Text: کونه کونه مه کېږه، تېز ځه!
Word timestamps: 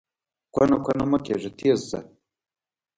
کونه 0.53 0.77
کونه 0.85 1.03
مه 1.11 1.17
کېږه، 1.25 1.49
تېز 1.57 1.79
ځه! 1.89 1.99